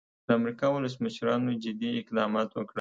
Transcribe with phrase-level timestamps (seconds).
[0.25, 2.69] د امریکا ولسمشرانو جدي اقدامات وکړل.